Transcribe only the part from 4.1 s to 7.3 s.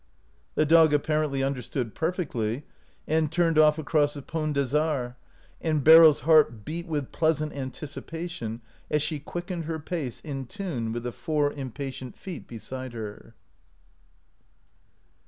the Pont des Arts, and Beryl's heart beat with